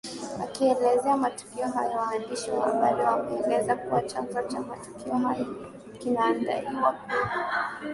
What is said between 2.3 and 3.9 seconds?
wa habari wameeleza